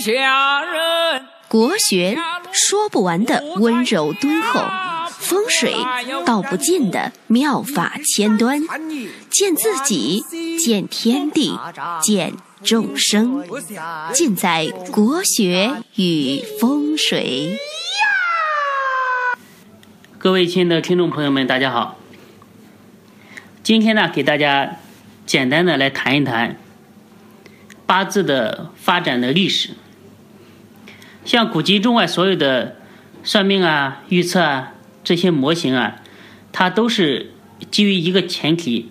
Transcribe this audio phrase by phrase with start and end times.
[0.00, 1.26] 下人。
[1.46, 2.16] 国学
[2.52, 4.64] 说不完的温柔敦厚，
[5.10, 5.74] 风水
[6.24, 8.60] 道不尽的妙法千端，
[9.28, 10.24] 见自己，
[10.58, 11.58] 见天地，
[12.00, 13.44] 见众生，
[14.12, 17.58] 尽在国学与风水。
[20.18, 21.98] 各位亲爱的听众朋友们，大家好。
[23.62, 24.76] 今天呢，给大家
[25.26, 26.56] 简单的来谈一谈
[27.86, 29.70] 八字的发展的历史。
[31.24, 32.76] 像古今中外所有的
[33.22, 36.02] 算命啊、预测啊这些模型啊，
[36.52, 37.32] 它都是
[37.70, 38.90] 基于一个前提，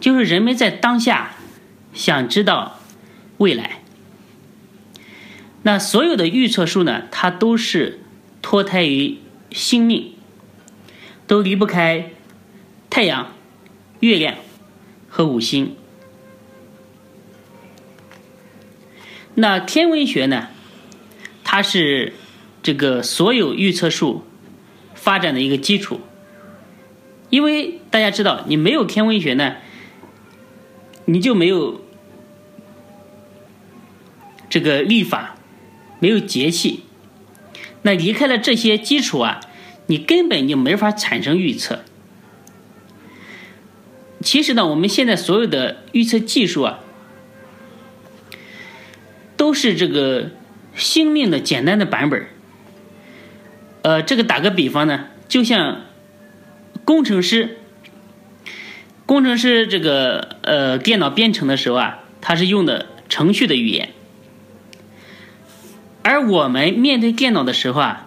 [0.00, 1.32] 就是人们在当下
[1.92, 2.80] 想知道
[3.38, 3.82] 未来。
[5.62, 8.00] 那所有的预测术呢，它都是
[8.40, 9.18] 脱胎于。
[9.52, 10.14] 星命
[11.28, 12.10] 都离不开
[12.90, 13.32] 太阳、
[14.00, 14.34] 月亮
[15.08, 15.76] 和五星。
[19.36, 20.48] 那天文学呢？
[21.54, 22.14] 它是
[22.64, 24.24] 这个所有预测术
[24.96, 26.00] 发展的一个基础。
[27.30, 29.54] 因为大家知道，你没有天文学呢，
[31.04, 31.80] 你就没有
[34.50, 35.36] 这个历法，
[36.00, 36.82] 没有节气。
[37.82, 39.40] 那离开了这些基础啊，
[39.86, 41.84] 你根本就没法产生预测。
[44.20, 46.80] 其实呢，我们现在所有的预测技术啊，
[49.36, 50.32] 都是这个
[50.76, 52.26] 星命的简单的版本。
[53.82, 55.82] 呃，这个打个比方呢，就像
[56.84, 57.58] 工程师，
[59.06, 63.90] 工程师这个呃电脑编程的时候啊，他是用的程序的语言。
[66.02, 68.06] 而我们面对电脑的时候啊，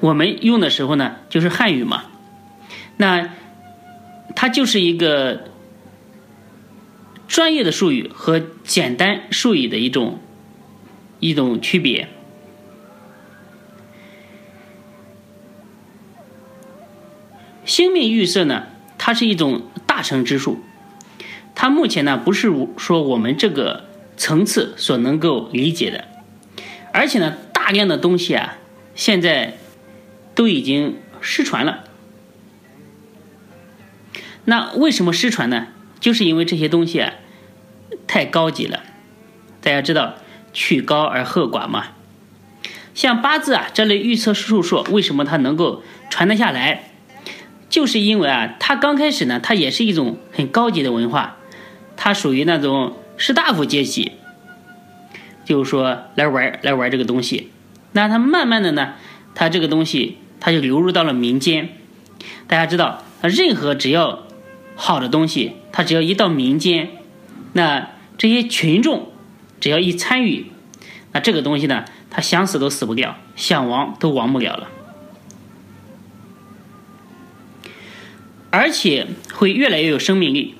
[0.00, 2.04] 我们用的时候呢，就是汉语嘛。
[2.96, 3.30] 那
[4.34, 5.44] 它就是一个
[7.28, 10.20] 专业的术语和简单术语的一种
[11.20, 12.08] 一种区别。
[17.64, 20.58] 星命预测呢，它是一种大成之术，
[21.54, 23.84] 它目前呢不是说我们这个
[24.16, 26.06] 层次所能够理解的。
[26.92, 28.58] 而且呢，大量的东西啊，
[28.94, 29.58] 现在
[30.34, 31.84] 都已经失传了。
[34.46, 35.68] 那为什么失传呢？
[36.00, 37.12] 就是因为这些东西啊
[38.06, 38.82] 太高级了。
[39.60, 40.14] 大家知道
[40.52, 41.86] “曲高而和寡”嘛。
[42.94, 46.90] 像八字啊这类预测术数，为什么它能够传得下来？
[47.68, 51.36] 就是因为啊，它刚开始呢，它也是一种很高级的文化，
[51.96, 54.12] 它属于那种士大夫阶级。
[55.44, 57.50] 就是说来玩来玩这个东西，
[57.92, 58.94] 那它慢慢的呢，
[59.34, 61.70] 它这个东西它就流入到了民间。
[62.46, 64.24] 大家知道，任何只要
[64.74, 66.90] 好的东西，它只要一到民间，
[67.52, 69.10] 那这些群众
[69.60, 70.46] 只要一参与，
[71.12, 74.68] 那这个东西呢，他想死都死不掉，想亡都亡不了了，
[78.50, 80.54] 而且会越来越有生命力。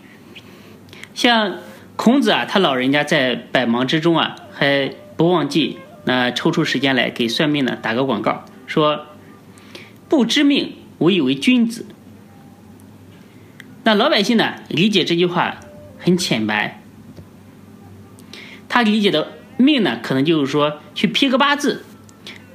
[1.14, 1.56] 像
[1.96, 4.36] 孔子啊，他老人家在百忙之中啊。
[4.58, 9.06] 还不忘记那抽出时间来给算命的打个广告，说
[10.08, 11.86] 不知命无以为君子。
[13.84, 15.60] 那老百姓呢理解这句话
[15.96, 16.77] 很浅白，
[18.78, 21.84] 他理解的命呢可能就是说去批个八字。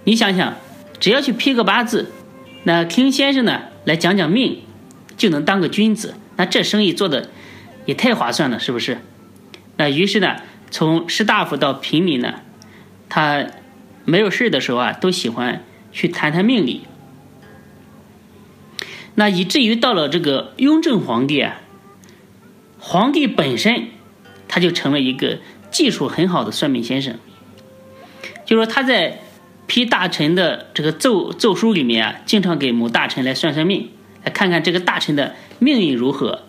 [0.05, 0.55] 你想想，
[0.99, 2.11] 只要去批个八字，
[2.63, 4.61] 那听先生呢来讲讲命，
[5.17, 7.29] 就能当个君子，那这生意做的
[7.85, 8.99] 也太划算了，是不是？
[9.77, 10.37] 那于是呢。
[10.71, 12.39] 从士大夫到平民呢，
[13.07, 13.45] 他
[14.05, 16.81] 没有事的时候啊，都喜欢去谈谈命理。
[19.13, 21.61] 那以至于到了这个雍正皇帝啊，
[22.79, 23.89] 皇帝本身
[24.47, 25.37] 他就成了一个
[25.73, 27.19] 技术很好的算命先生。
[28.45, 29.19] 就说他在
[29.67, 33.89] 批大臣的这个奏奏书里面啊，经常给某大臣来算算命，
[34.23, 36.43] 来看看这个大臣的命运如何，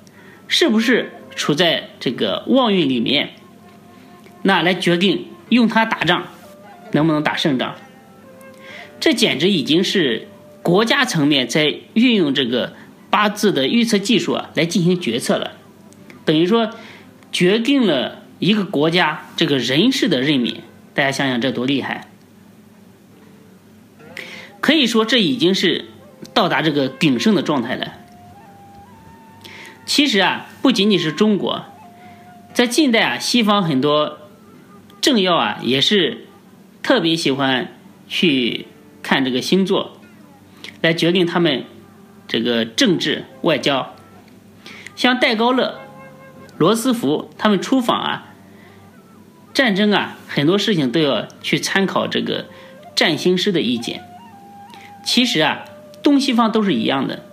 [0.47, 3.31] 是不是处在这个旺运里面。
[4.43, 6.27] 那来决定用它打仗
[6.93, 7.77] 能不能打胜仗，
[9.01, 10.29] 这简直已经是
[10.63, 12.75] 国家层面在运用这个
[13.09, 15.53] 八字的预测技术啊来进行决策了，
[16.27, 16.71] 等于说
[17.33, 20.63] 决定了一个国家这个人事的任免。
[20.95, 22.07] 大家想想这多厉害！
[24.61, 25.87] 可以说这已经是
[26.33, 27.93] 到达这个鼎盛的状态了。
[29.85, 31.65] 其实啊，不仅仅是中国，
[32.53, 34.21] 在近代啊，西方很多。
[35.01, 36.25] 政要啊，也是
[36.83, 37.75] 特别喜欢
[38.09, 38.67] 去
[39.03, 40.01] 看这个星座，
[40.81, 41.65] 来决定他们
[42.27, 43.95] 这个政治外交。
[44.97, 45.79] 像戴高乐、
[46.57, 48.35] 罗斯福他们出访啊，
[49.53, 52.47] 战争啊，很多事情都要去参考这个
[52.95, 54.03] 占星师的意见。
[55.05, 55.65] 其实啊，
[56.03, 57.25] 东西方都是一样的，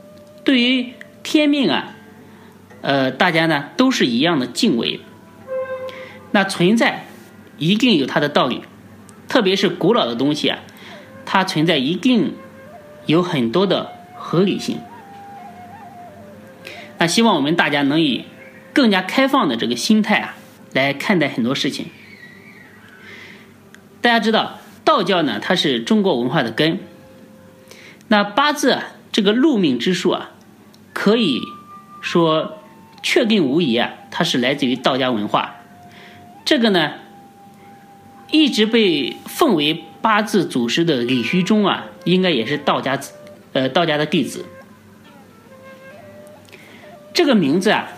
[0.43, 1.95] 对于天命啊，
[2.81, 4.99] 呃，大家呢都是一样的敬畏。
[6.31, 7.05] 那存在
[7.57, 8.63] 一定有它的道理，
[9.27, 10.59] 特别是古老的东西啊，
[11.25, 12.33] 它存在一定
[13.05, 14.79] 有很多的合理性。
[16.97, 18.25] 那希望我们大家能以
[18.73, 20.35] 更加开放的这个心态啊，
[20.73, 21.87] 来看待很多事情。
[24.01, 26.79] 大家知道，道教呢，它是中国文化的根。
[28.07, 30.31] 那八字啊，这个禄命之术啊，
[30.93, 31.41] 可以
[32.01, 32.57] 说
[33.03, 35.55] 确定无疑啊，它是来自于道家文化。
[36.43, 36.93] 这个呢，
[38.31, 42.99] 一直被奉为八字祖师的李虚中啊，应该也是道家，
[43.53, 44.45] 呃，道家的弟子。
[47.13, 47.89] 这个名字啊，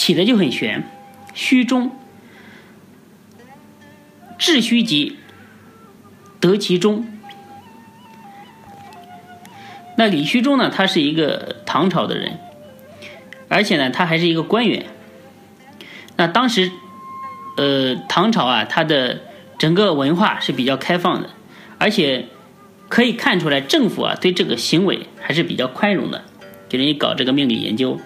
[0.00, 0.82] 起的就很玄，
[1.34, 1.90] 虚中，
[4.38, 5.18] 致虚极，
[6.40, 7.06] 得其中。
[9.98, 12.38] 那李虚中呢，他是一个唐朝的人，
[13.50, 14.86] 而且呢，他还是一个官员。
[16.16, 16.72] 那当时，
[17.58, 19.20] 呃，唐朝啊，它的
[19.58, 21.28] 整个文化是比较开放的，
[21.76, 22.24] 而且
[22.88, 26.24] 可以看出来，政府啊对这个行为还是比较宽容的，
[26.70, 28.00] 给人家搞这个命理研究。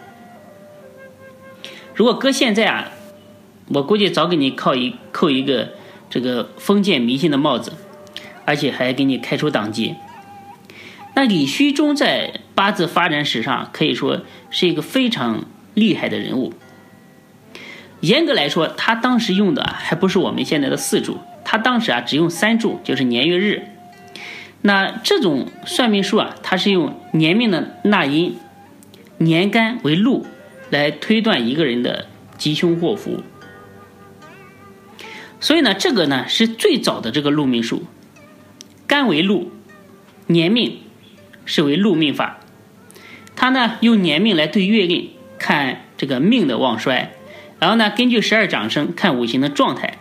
[1.95, 2.91] 如果搁现在啊，
[3.69, 5.75] 我估计早给你扣一扣一个
[6.11, 7.73] 这个封建迷信的帽子，
[8.45, 9.95] 而且还给你开除党籍。
[11.15, 15.45] 那李虚中在八字发展史上可以说是一个非常
[15.75, 16.53] 厉害的人物。
[18.01, 23.69] 严格来说，他当时用的还不是我们现在的四柱，他当时啊只用三柱，就是年月日。
[24.63, 28.37] 那这种算命术啊，它是用年命的纳音、
[29.19, 30.27] 年干为禄。
[30.75, 33.23] 来推断一个人的吉凶祸福，
[35.39, 37.85] 所以呢，这个呢是最早的这个禄命术，
[38.89, 39.53] 干为禄，
[40.27, 40.79] 年命
[41.45, 42.41] 是为禄命法，
[43.37, 47.13] 他呢用年命来对月令看这个命的旺衰，
[47.61, 49.99] 然后呢根据十二长生看五行的状态。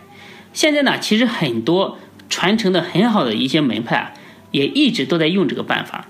[0.52, 1.98] 现在呢，其实很多
[2.28, 4.12] 传承的很好的一些门派啊，
[4.50, 6.08] 也一直都在用这个办法。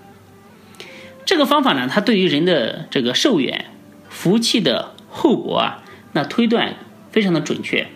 [1.26, 3.66] 这个方法呢，它对于人的这个寿元。
[4.24, 6.76] 福气的后果啊，那推断
[7.12, 7.88] 非常的准确。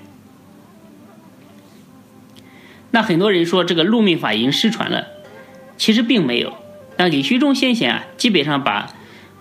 [2.91, 5.07] 那很多人说这个禄命法已经失传了，
[5.79, 6.53] 其实并没有。
[6.99, 8.93] 那李虚中先贤啊，基本上把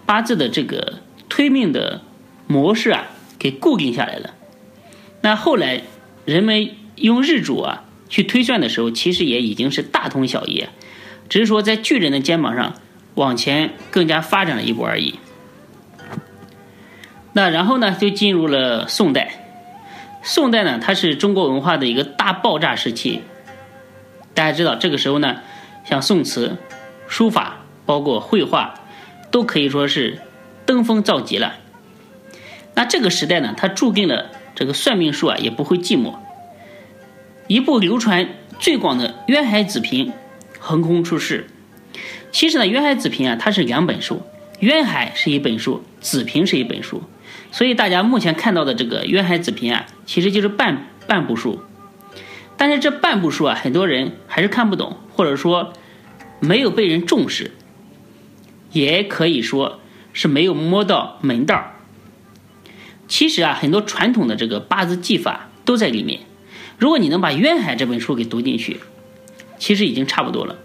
[0.05, 2.03] 八字的这个推命的
[2.47, 3.07] 模式啊
[3.37, 4.35] 给固定下来了。
[5.19, 5.81] 那后来
[6.23, 10.63] 人们用日主啊去推算的时候，其实也已经是大同小异，
[11.27, 12.75] 只是说在巨人的肩膀上
[13.15, 15.19] 往前更加发展了一步而已。
[17.37, 19.29] 那然后呢，就进入了宋代。
[20.23, 23.21] 宋代呢，它是中国文化的一个大爆炸时期。
[24.33, 25.41] 大家知道，这个时候呢，
[25.85, 26.57] 像宋词、
[27.07, 28.79] 书法，包括绘画，
[29.29, 30.17] 都可以说是
[30.65, 31.57] 登峰造极了。
[32.73, 36.15] 那这个时代呢，它注定了这个算命术啊，也不会寂寞。
[37.45, 40.07] 一部流传最广的《渊海子平》
[40.57, 41.45] 横空出世。
[42.31, 44.15] 其实呢，《渊海子平》啊，它是两本书，
[44.61, 47.03] 《渊海》是一本书，《子平》是一本书。
[47.57, 51.59] 所以大家目前看到的这个《渊海子平》啊，其实就是半半部书。
[52.55, 55.73] 但是这半部书啊，很多人还是看不懂，或者说
[56.39, 57.49] 没有被人重视，
[58.71, 59.79] 也可以说
[60.13, 61.71] 是没有摸到门道。
[63.07, 66.19] 其实啊，很多传统的这个八字技法都在里面。
[66.77, 68.79] 如果你能把《渊海》这本书给读进去，
[69.57, 70.57] 其实已经差不多了。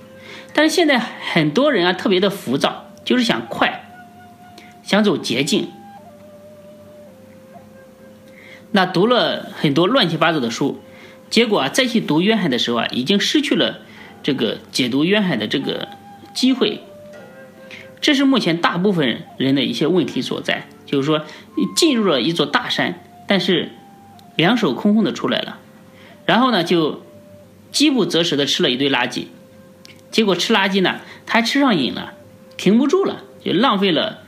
[0.53, 3.89] 但是现在很多人啊，特别的浮躁，就是想快，
[4.83, 5.69] 想走捷径。
[8.75, 10.81] 那读了很多乱七八糟的书，
[11.29, 13.81] 结果啊，再去读渊海的时候啊，已经失去了
[14.23, 15.89] 这个解读渊海的这个
[16.35, 16.81] 机会。
[18.01, 21.27] 这是目前大部分人的一些问题所在，就是说
[21.77, 23.73] 进入了一座大山，但是
[24.37, 25.59] 两手空空的出来了，
[26.25, 27.03] 然后呢，就
[27.71, 29.27] 饥不择食的吃了一堆垃圾，
[30.11, 32.15] 结果吃垃圾呢，他还吃上瘾了，
[32.57, 34.23] 停不住了，就浪费了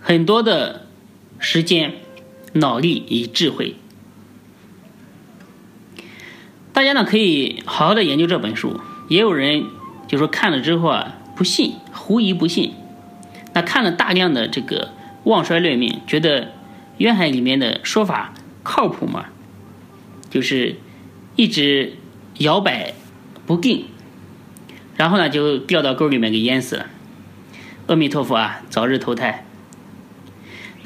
[0.00, 0.85] 很多的。
[1.38, 1.94] 时间、
[2.54, 3.76] 脑力与智慧，
[6.72, 8.80] 大家呢可以好好的研究这本书。
[9.08, 9.66] 也有人
[10.08, 12.74] 就说看了之后啊不信，狐疑不信。
[13.54, 14.92] 那看了大量的这个
[15.24, 16.52] 旺衰论命，觉得
[16.98, 19.26] 渊海里面的说法靠谱吗？
[20.28, 20.76] 就是
[21.36, 21.94] 一直
[22.38, 22.92] 摇摆
[23.46, 23.86] 不定，
[24.96, 26.86] 然后呢就掉到沟里面给淹死了。
[27.86, 29.45] 阿弥陀佛啊，早日投胎。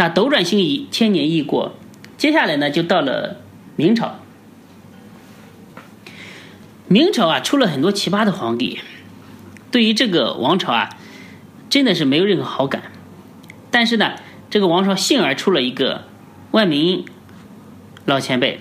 [0.00, 1.74] 那斗转星移，千年易过，
[2.16, 3.42] 接下来呢，就到了
[3.76, 4.18] 明朝。
[6.88, 8.80] 明朝啊，出了很多奇葩的皇帝，
[9.70, 10.88] 对于这个王朝啊，
[11.68, 12.84] 真的是没有任何好感。
[13.70, 14.14] 但是呢，
[14.48, 16.06] 这个王朝幸而出了一个
[16.52, 17.04] 万民
[18.06, 18.60] 老前辈，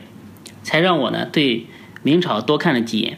[0.62, 1.67] 才让我呢对
[2.03, 3.17] 明朝多看了几眼。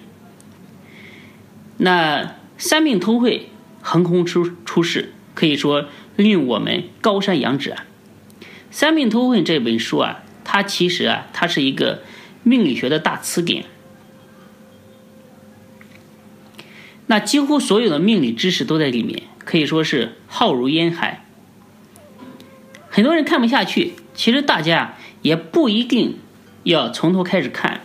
[1.78, 3.50] 那三命通会
[3.82, 5.86] 横空出出世，可以说
[6.16, 7.86] 令我们高山仰止啊。
[8.72, 10.24] 《三命通会》这本书啊。
[10.44, 12.02] 它其实啊，它是一个
[12.44, 13.66] 命理学的大词典。
[17.06, 21.24] 那几乎所有的命理知识都在里面，可以说是浩如烟海。
[22.90, 26.18] 很多人看不下去，其实大家也不一定
[26.64, 27.82] 要从头开始看。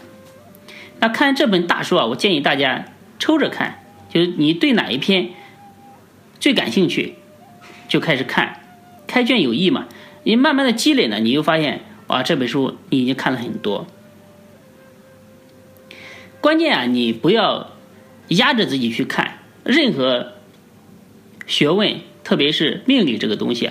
[0.98, 2.86] 那看这本大书啊，我建议大家
[3.18, 5.30] 抽着看，就是你对哪一篇
[6.40, 7.16] 最感兴趣，
[7.86, 8.62] 就开始看。
[9.06, 9.86] 开卷有益嘛，
[10.26, 11.82] 你慢慢的积累呢，你就发现。
[12.08, 13.86] 哇，这本书你已经看了很多。
[16.40, 17.72] 关键啊，你不要
[18.28, 20.32] 压着自己去看任何
[21.46, 23.70] 学问，特别是命理这个东西，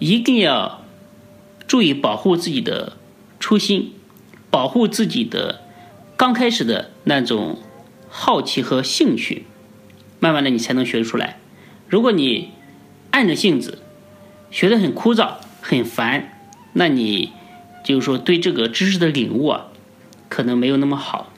[0.00, 0.84] 一定要
[1.68, 2.96] 注意保护自己的
[3.38, 3.92] 初心，
[4.50, 5.62] 保护自己的
[6.16, 7.60] 刚开始的那种
[8.08, 9.44] 好奇和兴趣，
[10.18, 11.38] 慢慢的你才能学出来。
[11.88, 12.50] 如果你
[13.12, 13.78] 按着性子
[14.50, 15.34] 学的很枯燥、
[15.66, 16.32] 很烦，
[16.72, 17.32] 那你。
[17.84, 19.66] 就是说，对这个知识的领悟啊，
[20.28, 21.32] 可能没有那么好。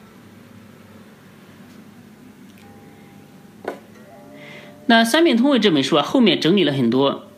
[4.87, 7.29] 那《三命通会》这本书啊，后面整理了很多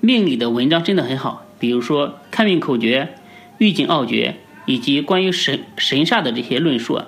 [0.00, 1.46] 命理的文章，真的很好。
[1.60, 3.14] 比如说看命口诀、
[3.58, 7.06] 预警奥诀，以及关于神神煞的这些论述啊，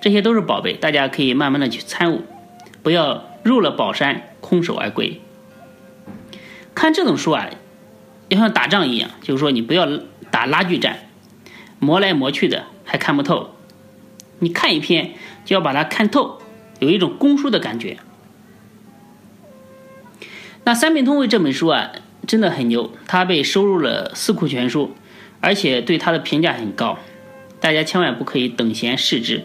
[0.00, 2.22] 这些都是宝贝，大家可以慢慢的去参悟，
[2.82, 5.20] 不要入了宝山空手而归。
[6.74, 7.48] 看这种书啊，
[8.28, 9.88] 就像打仗一样，就是说你不要。
[10.30, 11.10] 打拉锯战，
[11.78, 13.54] 磨来磨去的还看不透。
[14.38, 15.10] 你看一篇
[15.44, 16.40] 就要把它看透，
[16.78, 17.98] 有一种攻书的感觉。
[20.64, 21.90] 那《三命通会》这本书啊，
[22.26, 24.86] 真的很牛，它被收入了《四库全书》，
[25.42, 26.98] 而且对它的评价很高，
[27.60, 29.44] 大家千万不可以等闲视之。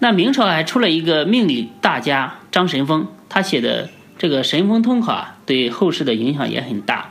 [0.00, 3.88] 那明朝还出了一个命理大家张神风，他写的
[4.18, 7.09] 这个《神风通考》啊，对后世的影响也很大。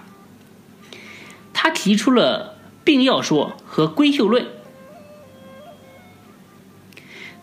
[1.69, 4.47] 他提出了病要说和归宿论，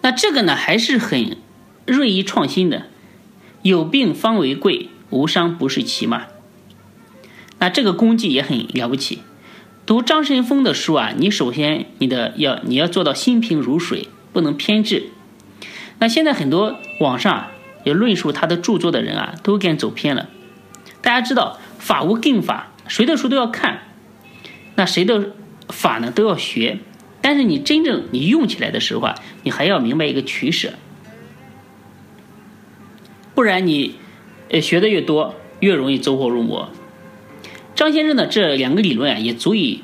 [0.00, 1.36] 那这个呢还是很
[1.86, 2.86] 锐意创新的，
[3.62, 6.24] 有病方为贵，无伤不是奇嘛。
[7.60, 9.20] 那这个功绩也很了不起。
[9.86, 15.10] 读张神风的书啊，你首先你的要你要做到心平如水，不能偏执。
[16.00, 17.46] 那现在很多网上
[17.84, 20.28] 有论述他的著作的人啊，都给走偏了。
[21.00, 23.84] 大家知道法无定法，谁的书都要看。
[24.76, 25.32] 那谁的
[25.68, 26.78] 法呢都要学，
[27.20, 30.74] 但是你真正你用起来的时候啊，你还要明白一个取舍，
[33.34, 33.96] 不然你
[34.50, 36.70] 呃学的越多，越容易走火入魔。
[37.74, 39.82] 张先生的这两个理论啊，也足以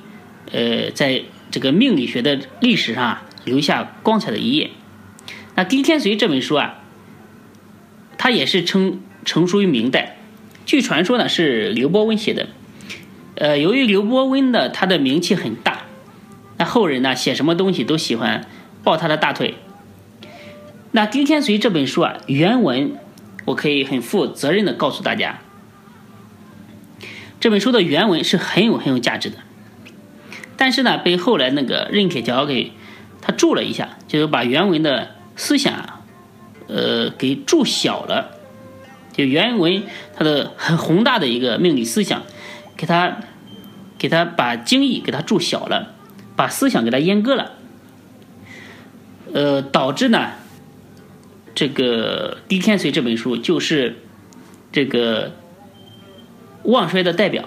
[0.53, 4.71] 呃在这个命理学的历史上留下光彩的一页。
[5.55, 6.81] 那《狄天髓》这本书啊，
[8.19, 10.17] 它也是成成书于明代，
[10.65, 12.49] 据传说呢是刘伯温写的。
[13.43, 15.87] 呃，由于刘伯温的他的名气很大，
[16.59, 18.47] 那后人呢写什么东西都喜欢
[18.85, 19.57] 抱他的大腿。
[20.93, 22.93] 那《丁天髓》这本书啊，原文
[23.47, 25.41] 我可以很负责任的告诉大家，
[27.41, 29.39] 这本书的原文是很有很有价值的。
[30.57, 32.71] 但是呢，被后来那个任铁桥给
[33.21, 36.05] 他注了一下，就是把原文的思想
[36.69, 38.37] 呃给注小了，
[39.13, 39.83] 就原文
[40.15, 42.23] 它的很宏大的一个命理思想。
[42.75, 43.19] 给他，
[44.03, 45.95] 给他把精义给他注小了，
[46.35, 47.53] 把思想给他阉割了，
[49.33, 50.33] 呃，导致呢，
[51.55, 54.03] 这个《狄天髓》这本书就是
[54.73, 55.31] 这个
[56.65, 57.45] 旺衰的代表，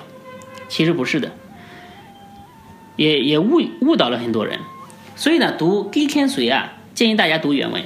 [0.69, 1.33] 其实不是的，
[2.95, 4.62] 也也误误导了很多人，
[5.17, 7.83] 所以呢，读《狄天髓》啊，建议大家读原文。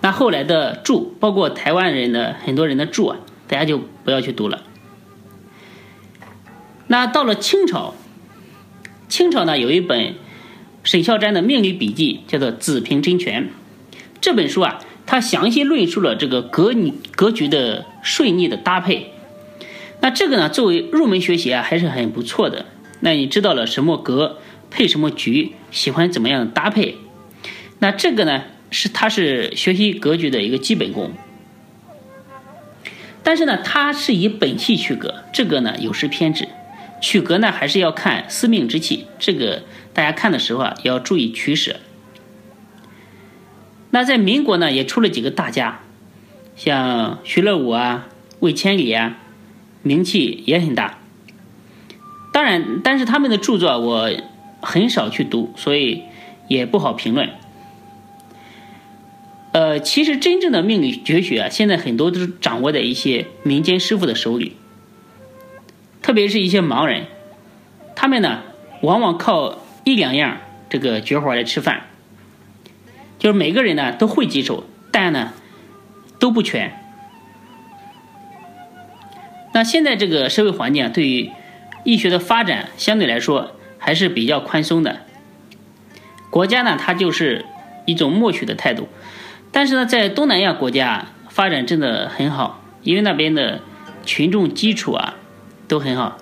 [0.00, 4.64] 那后来的注，包括台湾人的很多人的注啊，大家就不要去读了。
[6.88, 7.94] 那到了清朝，
[9.08, 10.14] 清朝呢有一本
[10.82, 13.42] 沈孝瞻的命理笔记，叫做《子平真诠》。
[14.22, 16.74] 这本书啊，它详细论述了这个格
[17.14, 19.12] 格局的顺逆的搭配。
[20.00, 22.64] 那这个呢，作为入门学习啊，还是很不错的。
[23.00, 24.38] 那你知道了什么格
[24.70, 26.96] 配什么局，喜欢怎么样的搭配？
[27.80, 31.12] 那这个呢，是它是学习格局的一个基本功。
[33.22, 36.48] 但是呢，它是以本气取格，这个呢有失偏执。
[37.00, 39.06] 取格呢，还是要看司命之气。
[39.18, 39.62] 这个
[39.92, 41.76] 大家看的时候啊，要注意取舍。
[43.90, 45.80] 那在民国呢，也出了几个大家，
[46.56, 48.08] 像徐乐武啊、
[48.40, 49.18] 魏千里啊，
[49.82, 50.98] 名气也很大。
[52.32, 54.10] 当然，但是他们的著作我
[54.60, 56.02] 很少去读，所以
[56.48, 57.30] 也不好评论。
[59.52, 64.57] 呃，其实真正的命理绝学啊，现在很多都是掌握在一些民间师傅的手里。
[66.08, 67.04] 特别是一些盲人，
[67.94, 68.38] 他们呢，
[68.80, 70.38] 往往靠一两样
[70.70, 71.82] 这个绝活来吃饭，
[73.18, 75.34] 就是每个人呢都会几手，但呢
[76.18, 76.72] 都不全。
[79.52, 81.30] 那现在这个社会环境，对于
[81.84, 85.00] 医学的发展相对来说还是比较宽松的。
[86.30, 87.44] 国家呢，它就是
[87.84, 88.88] 一种默许的态度，
[89.52, 93.60] 但是呢，在东南亚国家发展真的很好，因为那边的
[94.06, 95.16] 群众基础啊。
[95.68, 96.18] 都很好。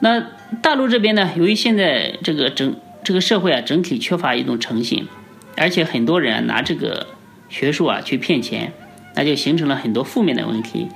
[0.00, 0.20] 那
[0.62, 1.30] 大陆这边呢？
[1.36, 5.08] 由于现在这个整这个社会啊，整体缺乏一种诚信，
[5.56, 7.08] 而且很多人啊拿这个
[7.48, 8.72] 学术啊去骗钱，
[9.14, 10.88] 那就形成了很多负面的问题。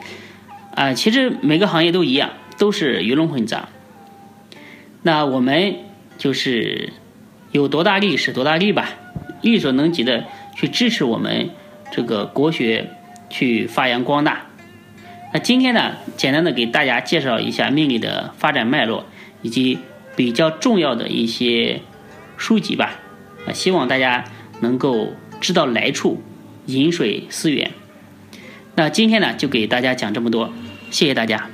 [0.74, 3.68] 啊，其实每个行业都一样，都是鱼龙混杂。
[5.02, 5.76] 那我们
[6.16, 6.92] 就是
[7.52, 8.88] 有多大力使多大力吧，
[9.42, 10.24] 力所能及的
[10.56, 11.50] 去支持我们
[11.92, 12.90] 这个国学
[13.28, 14.46] 去发扬光大。
[15.34, 19.04] 那今天呢，简单的给大家介绍一下命理的发展脉络，
[19.42, 19.80] 以及
[20.14, 21.80] 比较重要的一些
[22.36, 23.00] 书籍吧。
[23.44, 24.24] 啊，希望大家
[24.60, 26.22] 能够知道来处，
[26.66, 27.72] 饮水思源。
[28.76, 30.52] 那今天呢，就给大家讲这么多，
[30.92, 31.50] 谢谢大家。